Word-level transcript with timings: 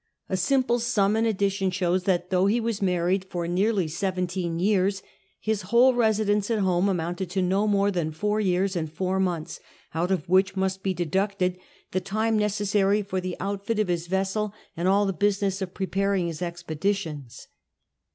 A 0.29 0.33
simjilo 0.35 0.79
sum 0.79 1.15
in 1.15 1.27
addition 1.27 1.69
shows 1.69 2.05
that 2.05 2.31
though 2.31 2.47
he 2.47 2.59
was 2.59 2.81
married 2.81 3.23
for 3.25 3.47
nearly 3.47 3.87
seventeen 3.87 4.57
years, 4.57 5.03
his 5.39 5.61
whole 5.61 5.93
resi 5.93 6.25
dence 6.25 6.49
at 6.49 6.57
home 6.57 6.89
amounted 6.89 7.29
to 7.29 7.41
no 7.43 7.67
more 7.67 7.91
than 7.91 8.09
four 8.11 8.39
years 8.39 8.75
and 8.75 8.91
four 8.91 9.19
months, 9.19 9.59
out 9.93 10.09
of 10.09 10.27
which 10.27 10.55
must 10.55 10.81
be 10.81 10.95
deducted 10.95 11.59
the 11.91 12.01
time 12.01 12.35
necessary 12.35 13.03
for 13.03 13.21
the 13.21 13.37
outfit 13.39 13.77
of 13.77 13.89
his 13.89 14.07
vessel 14.07 14.55
and 14.75 14.87
all 14.87 15.05
the 15.05 15.13
business 15.13 15.61
of 15.61 15.75
preparing 15.75 16.25
his 16.25 16.41
expeditions. 16.41 17.47